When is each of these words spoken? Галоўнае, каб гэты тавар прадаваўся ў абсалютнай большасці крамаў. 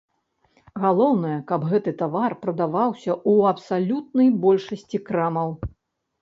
Галоўнае, 0.85 1.33
каб 1.51 1.61
гэты 1.73 1.93
тавар 1.99 2.35
прадаваўся 2.45 3.11
ў 3.31 3.51
абсалютнай 3.51 4.33
большасці 4.47 4.97
крамаў. 5.13 5.49